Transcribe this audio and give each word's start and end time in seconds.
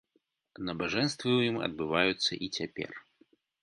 Набажэнствы 0.69 1.29
ў 1.35 1.41
ім 1.53 1.57
адбываюцца 1.69 2.31
і 2.45 2.47
цяпер. 2.61 2.89